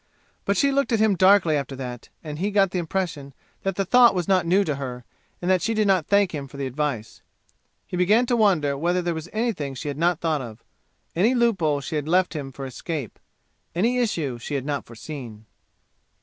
But 0.45 0.57
she 0.57 0.71
looked 0.71 0.91
at 0.91 0.97
him 0.99 1.15
darkly 1.15 1.55
after 1.55 1.75
that 1.75 2.09
and 2.23 2.39
he 2.39 2.49
got 2.49 2.71
the 2.71 2.79
impression 2.79 3.35
that 3.61 3.75
the 3.75 3.85
thought 3.85 4.15
was 4.15 4.27
not 4.27 4.47
new 4.47 4.63
to 4.63 4.77
her, 4.77 5.05
and 5.43 5.51
that 5.51 5.61
she 5.61 5.75
did 5.75 5.85
not 5.85 6.07
thank 6.07 6.33
him 6.33 6.47
for 6.47 6.57
the 6.57 6.65
advice. 6.65 7.21
He 7.85 7.95
began 7.95 8.25
to 8.25 8.35
wonder 8.35 8.75
whether 8.75 9.03
there 9.03 9.13
was 9.13 9.29
anything 9.31 9.75
she 9.75 9.89
had 9.89 9.99
not 9.99 10.19
thought 10.19 10.41
of 10.41 10.63
any 11.15 11.35
loophole 11.35 11.81
she 11.81 11.97
had 11.97 12.07
left 12.07 12.35
him 12.35 12.51
for 12.51 12.65
escape 12.65 13.19
any 13.75 13.99
issue 13.99 14.39
she 14.39 14.55
had 14.55 14.65
not 14.65 14.87
foreseen. 14.87 15.45